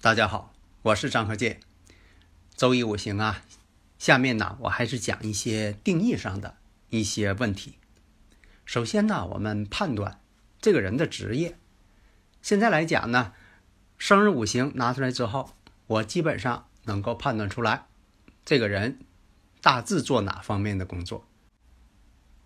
[0.00, 1.58] 大家好，我是张和建。
[2.54, 3.42] 周易五行啊，
[3.98, 6.56] 下面呢，我还是讲一些定义上的
[6.88, 7.74] 一些问题。
[8.64, 10.20] 首先呢，我们判断
[10.60, 11.58] 这个人的职业。
[12.42, 13.32] 现在来讲呢，
[13.98, 15.56] 生日五行拿出来之后，
[15.88, 17.88] 我基本上能够判断出来，
[18.44, 19.00] 这个人
[19.60, 21.26] 大致做哪方面的工作，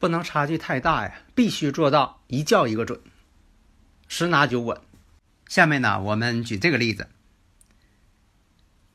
[0.00, 3.00] 不能差距太大呀，必须做到一叫一个准，
[4.08, 4.80] 十拿九稳。
[5.46, 7.06] 下面呢，我们举这个例子。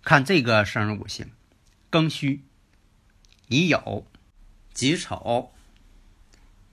[0.03, 1.29] 看这个生日五行：
[1.91, 2.43] 庚戌、
[3.47, 4.05] 乙酉、
[4.73, 5.51] 己丑、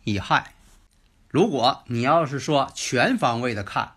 [0.04, 0.54] 乙亥。
[1.28, 3.96] 如果你要是说全方位的看，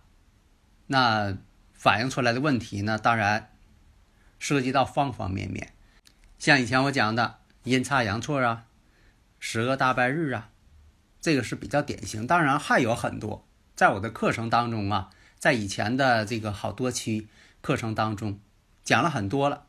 [0.88, 1.38] 那
[1.74, 3.54] 反映出来的问题呢，当然
[4.38, 5.72] 涉及到方方面面。
[6.38, 8.66] 像以前我讲的阴差阳错啊、
[9.40, 10.50] 十个大败日啊，
[11.22, 12.28] 这个是比较典型。
[12.28, 15.10] 当然还有很多，在我的课程当中啊，
[15.40, 17.30] 在以前的这个好多期
[17.62, 18.38] 课程当中。
[18.84, 19.66] 讲了很多了，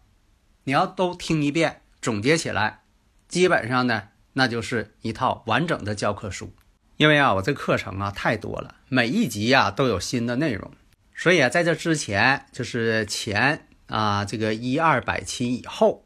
[0.65, 2.83] 你要都听一遍，总结起来，
[3.29, 6.53] 基本上呢，那就是一套完整的教科书。
[6.97, 10.71] 因为啊，我这课程啊太多了，每一集呀都有新的内容，
[11.15, 16.05] 所以啊，在这之前就是前啊这个一二百期以后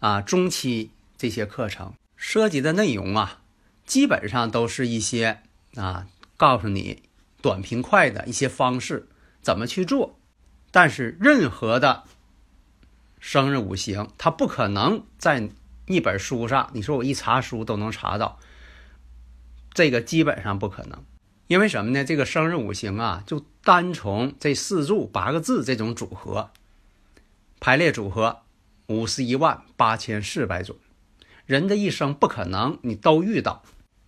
[0.00, 3.40] 啊中期这些课程涉及的内容啊，
[3.86, 5.40] 基本上都是一些
[5.76, 7.04] 啊告诉你
[7.40, 9.08] 短平快的一些方式
[9.40, 10.18] 怎么去做。
[10.74, 12.02] 但是任何的
[13.20, 15.48] 生日五行，它不可能在
[15.86, 16.68] 一本书上。
[16.72, 18.40] 你说我一查书都能查到，
[19.72, 21.04] 这个基本上不可能。
[21.46, 22.04] 因为什么呢？
[22.04, 26.50] 这个生日五行啊，就单从这四柱八个字这种组合
[27.60, 28.40] 排列组合，
[28.88, 30.74] 五十一万八千四百种。
[31.46, 33.62] 人的一生不可能你都遇到，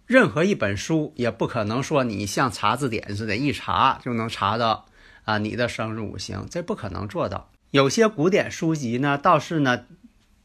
[0.05, 4.87] 任何一本书也不可能说你像查字典似的，一查就能查到。
[5.27, 7.51] 啊，你的生日五行这不可能做到。
[7.73, 9.85] 有些古典书籍呢，倒是呢，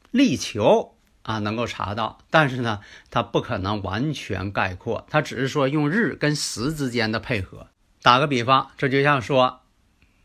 [0.10, 2.82] 力求啊能够查到，但是呢，
[3.12, 7.68] 它不可能完全概括，它只是说用日跟时之间的配合。
[8.02, 9.62] 打个比方，这就像说，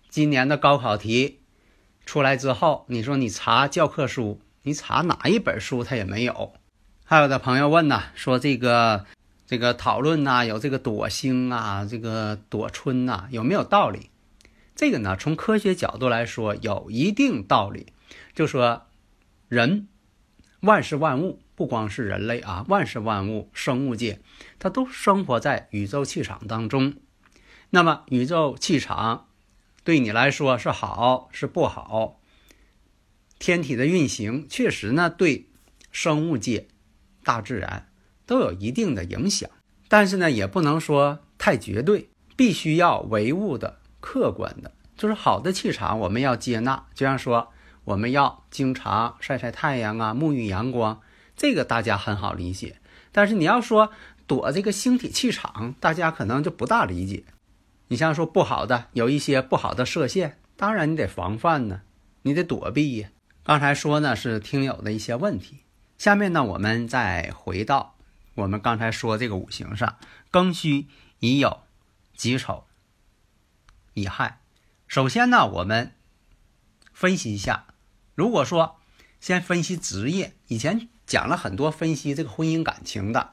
[0.08, 1.40] 今年的高考题
[2.06, 6.54] 出来之后，你说你查教科书，你查哪一本书它也没有。
[7.04, 9.04] 还有的朋友问呢，说这个
[9.46, 14.08] 这个讨论呐，有这个躲星啊，这个躲春呐，有没有道理？
[14.76, 17.86] 这个呢，从科学角度来说，有一定道理。
[18.34, 18.82] 就说
[19.48, 19.88] 人，
[20.60, 24.20] 万事万物，不光是人类啊，万事万物，生物界，
[24.58, 26.94] 它都生活在宇宙气场当中。
[27.70, 29.28] 那么，宇宙气场
[29.82, 32.20] 对你来说是好是不好？
[33.38, 35.48] 天体的运行确实呢，对
[35.90, 36.68] 生物界、
[37.24, 37.88] 大自然
[38.26, 39.48] 都有一定的影响。
[39.88, 43.78] 但是呢，也不能说太绝对，必须要唯物的。
[44.00, 46.86] 客观的，就是好的气场，我们要接纳。
[46.94, 47.52] 就像说，
[47.84, 51.00] 我们要经常晒晒太阳啊，沐浴阳光，
[51.36, 52.76] 这个大家很好理解。
[53.12, 53.90] 但是你要说
[54.26, 57.24] 躲这个星体气场，大家可能就不大理解。
[57.88, 61.82] 你像说不好的，有一些不好的射线，当然你得防范呢，
[62.22, 63.08] 你得躲避呀。
[63.42, 65.60] 刚才说呢是听友的一些问题，
[65.96, 67.94] 下面呢我们再回到
[68.34, 69.96] 我们刚才说这个五行上，
[70.30, 70.88] 庚戌、
[71.20, 71.58] 乙酉、
[72.14, 72.65] 己丑。
[73.96, 74.42] 乙亥，
[74.86, 75.94] 首先呢，我们
[76.92, 77.68] 分析一下。
[78.14, 78.76] 如果说
[79.20, 83.30] 先分析职业，以前讲了很多分析这个婚姻感情的，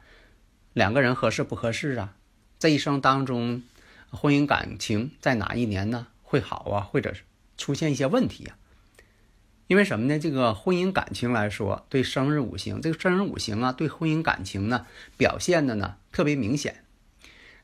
[0.71, 2.15] 两个人合适不合适啊？
[2.59, 3.63] 这一生当中，
[4.09, 7.23] 婚姻感情在哪一年呢会好啊，或者是
[7.57, 8.55] 出现一些问题啊？
[9.67, 10.17] 因为什么呢？
[10.17, 14.87] 这个婚姻感情来说，对生日五行，这个生日五行啊，对婚姻感情呢
[15.17, 16.85] 表现的呢特别明显。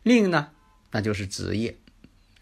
[0.04, 0.50] 另一个呢，
[0.92, 1.78] 那就是职业。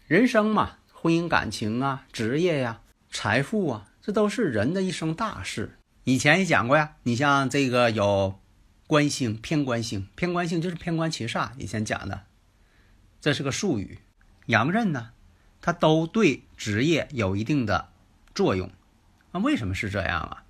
[0.08, 5.76] 人生嘛，婚姻感情啊，职业呀，财富啊，这都是人的一生大事。
[6.04, 8.40] 以前也讲过呀，你像这个有
[8.86, 12.22] 官星、偏官星，偏官星就是偏官七煞，以前讲的，
[13.20, 13.98] 这是个术语。
[14.46, 15.10] 阳刃呢，
[15.60, 17.90] 它都对职业有一定的
[18.34, 18.70] 作用。
[19.32, 20.44] 那为什么是这样啊？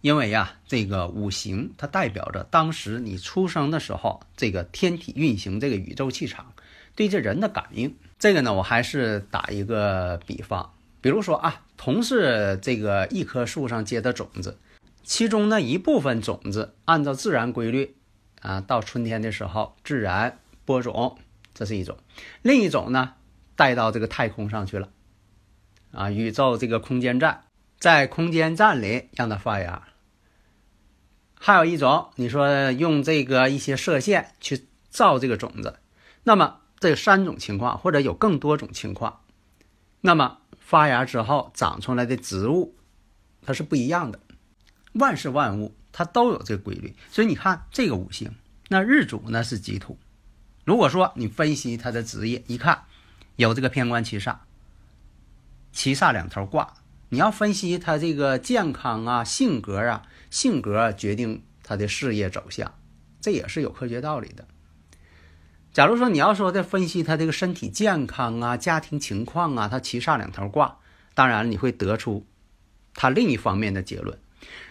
[0.00, 6.54] 因为呀，这个五行它代表着当时你出生的时候，这个天体运行，这个宇宙气场
[6.94, 7.94] 对这人的感应。
[8.18, 10.72] 这个呢，我还是打一个比方，
[11.02, 14.58] 比如说啊，同是这个一棵树上结的种子，
[15.04, 17.94] 其中呢一部分种子按照自然规律
[18.40, 21.18] 啊，到春天的时候自然播种，
[21.52, 21.96] 这是一种；
[22.40, 23.12] 另一种呢，
[23.54, 24.88] 带到这个太空上去了，
[25.92, 27.44] 啊，宇宙这个空间站，
[27.78, 29.82] 在空间站里让它发芽。
[31.38, 35.78] 还有一种，你说用这个一些射线去照这个种子，
[36.24, 36.60] 那么。
[36.78, 39.20] 这三种情况，或者有更多种情况，
[40.00, 42.76] 那么发芽之后长出来的植物，
[43.42, 44.20] 它是不一样的。
[44.92, 48.34] 万事万物它都有这个规律，所以你看这个五行，
[48.68, 49.98] 那日主呢是己土。
[50.64, 52.82] 如果说你分析他的职业，一看
[53.36, 54.36] 有这个偏官七煞，
[55.72, 56.74] 七煞两头挂，
[57.10, 62.74] 你要分析他这个健康啊、性格啊，性格决定他的事业走向，
[63.20, 64.48] 这也是有科学道理的。
[65.76, 70.78] 假如说你要说在分析他这个身体健康啊、家庭情况啊，他七煞两头挂，
[71.12, 72.24] 当然你会得出
[72.94, 74.18] 他另一方面的结论。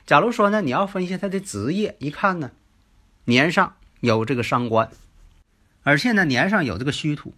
[0.08, 2.50] 假如说呢，你要分析他的职业，一看呢，
[3.26, 4.90] 年上有这个伤官，
[5.84, 7.36] 而且呢年上有这个虚土，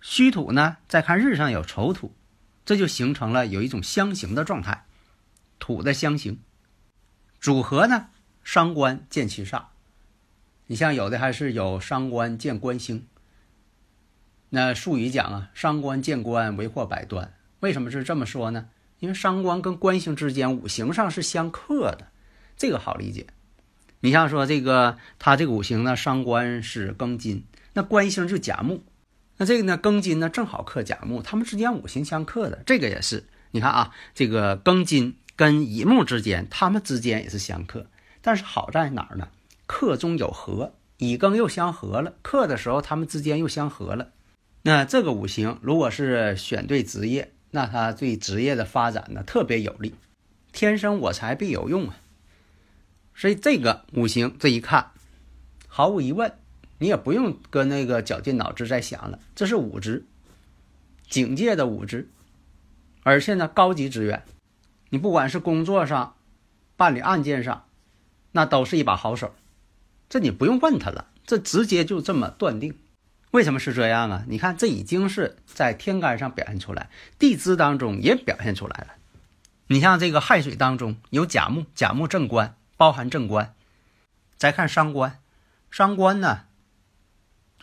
[0.00, 2.12] 虚土呢再看日上有丑土，
[2.64, 4.84] 这就形成了有一种相刑的状态，
[5.60, 6.40] 土的相刑
[7.38, 8.08] 组合呢，
[8.42, 9.66] 伤官见七煞。
[10.68, 13.06] 你像有的还是有伤官见官星，
[14.50, 17.32] 那术语讲啊，伤官见官为祸百端。
[17.60, 18.68] 为什么是这么说呢？
[18.98, 22.08] 因为伤官跟官星之间五行上是相克的，
[22.56, 23.26] 这个好理解。
[24.00, 28.82] 你像说这个他这个五行呢，伤官是庚金，那官星就甲木，
[29.36, 33.24] 那这个呢庚金呢正好克甲木，他们之间五行相克的，这个也是。
[33.52, 37.86] 你看啊，这个庚金跟乙木之间，他们之间也是相克，
[38.20, 39.28] 但是好在哪儿呢？
[39.66, 42.14] 克中有合，乙庚又相合了。
[42.22, 44.12] 克的时候，他们之间又相合了。
[44.62, 49.94] 那这个五行，如果是选对职业，那他对职业的发展呢特别有利。
[50.52, 51.96] 天生我材必有用啊！
[53.14, 54.90] 所以这个五行这一看，
[55.68, 56.32] 毫无疑问，
[56.78, 59.18] 你也不用跟那个绞尽脑汁再想了。
[59.34, 60.04] 这是五职，
[61.08, 62.08] 警戒的五职，
[63.02, 64.24] 而且呢高级职员，
[64.90, 66.16] 你不管是工作上、
[66.76, 67.66] 办理案件上，
[68.32, 69.34] 那都是一把好手。
[70.08, 72.78] 这你不用问他了，这直接就这么断定。
[73.32, 74.24] 为什么是这样啊？
[74.28, 76.88] 你看，这已经是在天干上表现出来，
[77.18, 78.94] 地支当中也表现出来了。
[79.66, 83.52] 你像这个亥水当中有甲木，甲木正官，包含正官。
[84.36, 85.18] 再看伤官，
[85.70, 86.44] 伤官呢，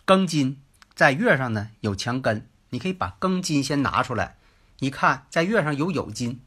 [0.06, 0.60] 庚金
[0.94, 4.36] 在月上呢有强根，你可以把庚金先拿出来，
[4.80, 6.42] 一看在月上有酉金，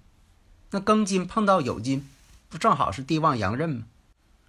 [0.73, 2.07] 那庚金碰到酉金，
[2.49, 3.85] 不正好是地旺阳刃吗？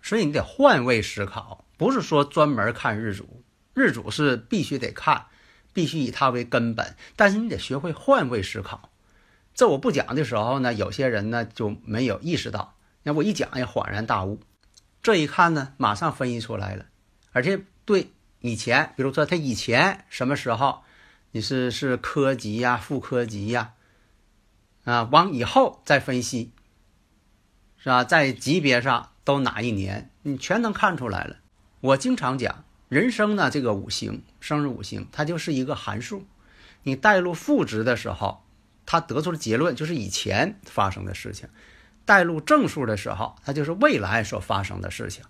[0.07, 3.44] 所以你得换位思考，不是说专门看日主，
[3.74, 5.25] 日主是必须得看，
[5.74, 6.95] 必须以它为根本。
[7.18, 8.89] 但是你得学会换位思考。
[9.54, 12.77] 这我不讲的时候呢，有些人呢就没有意识到。
[13.04, 14.39] 那我一讲也恍然大悟。
[15.04, 16.86] 这一看呢，马上分析出来了，
[17.33, 18.09] 而且对
[18.39, 20.83] 以前，比如说他以前什么时候，
[21.31, 23.74] 你是是科级呀、副科级呀，
[24.86, 26.54] 啊，往以后再分析，
[27.77, 28.06] 是吧？
[28.06, 29.12] 在级别上。
[29.28, 31.36] 都哪一年，你全能看出来了。
[31.81, 36.26] 我经常讲，人生呢，这个五行，生日五行，它就是一个函数。
[36.84, 38.46] 你带入负值的时候，
[38.86, 41.50] 它得出的结论就是以前发生的事情；
[42.06, 45.26] 带入正数的时候，它就是未来所发生的事情。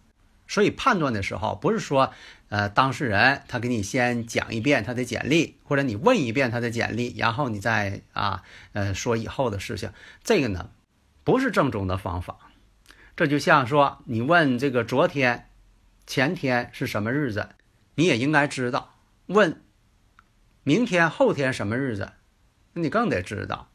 [0.48, 2.14] 所以判断的时候，不是说，
[2.50, 9.92] 呃，当事人他给你先讲一遍他的简历，或者你问一遍他的简历，然后你再啊，呃，说以后的事情。
[10.24, 10.70] 这个呢，
[11.24, 12.38] 不是正宗的方法。
[13.18, 15.50] 这就像说，你问这个昨天、
[16.06, 17.50] 前天是什么日子，
[17.96, 18.94] 你也应该知道；
[19.26, 19.64] 问
[20.62, 22.12] 明天、后天什么日子，
[22.74, 23.70] 那你更得知道。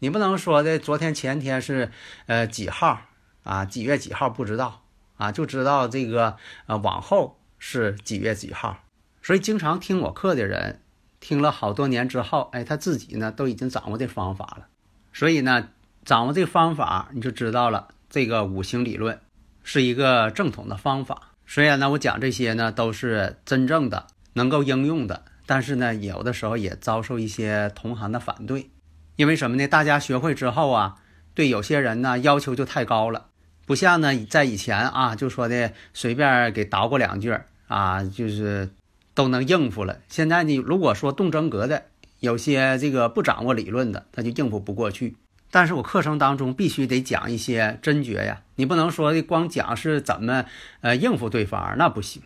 [0.00, 1.90] 你不能说的昨天、前天是
[2.26, 3.00] 呃几号
[3.44, 3.64] 啊？
[3.64, 4.84] 几月几号不知道
[5.16, 5.32] 啊？
[5.32, 8.84] 就知道这个呃往后是几月几号。
[9.22, 10.82] 所以，经常听我课的人，
[11.18, 14.66] 听了好多年之后，哎，他自己呢都已经掌握这方法了。
[15.14, 15.70] 所以呢，
[16.04, 17.88] 掌握这方法，你就知道了。
[18.12, 19.18] 这个五行理论
[19.62, 28.68] 是一个正统的方法，虽然呢，我讲这些呢都是真正的能够应用的，但是呢，有的时候也遭受一些同行的反对，
[29.16, 29.66] 因为什么呢？
[29.66, 30.96] 大家学会之后啊，
[31.32, 33.28] 对有些人呢要求就太高了，
[33.64, 37.34] 不像呢在以前啊，就说的随便给捣鼓两句
[37.66, 38.68] 啊，就是
[39.14, 40.00] 都能应付了。
[40.08, 41.84] 现在呢，如果说动真格的，
[42.20, 45.16] 有些这个不掌握理论的，他就应付不过去。
[45.54, 50.46] 但是我课程当中必须得讲一些真诀呀，你不能说光讲是怎么
[50.80, 52.22] 呃应付对方，那不行。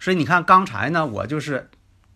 [0.00, 1.70] 所以你看刚才呢，我就是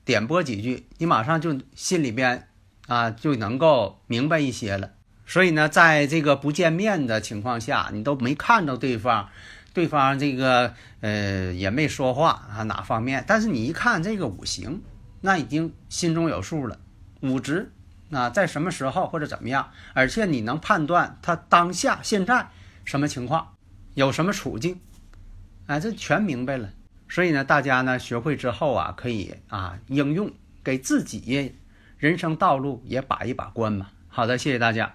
[0.05, 2.49] 点播几句，你马上就心里边
[2.89, 4.91] 啊就能够明白一些了。
[5.25, 9.29] 所以呢，在这个不见面的情况下，你都没看到对方，
[9.73, 14.83] 对方这个呃也没说话啊哪方面，但是你一看这个五行，
[15.21, 16.81] 那已经心中有数了，
[17.21, 17.71] 五值。
[18.09, 19.71] 那在什么时候或者怎么样？
[19.95, 22.49] 而且你能判断他当下现在
[22.85, 23.55] 什么情况，
[23.95, 24.81] 有什么处境，
[25.67, 26.71] 哎，这全明白了。
[27.09, 30.31] 所以呢，大家呢学会之后啊，可以啊应用，
[30.63, 31.55] 给自己
[31.97, 33.89] 人生道路也把一把关嘛。
[34.09, 34.95] 好的，谢谢大家。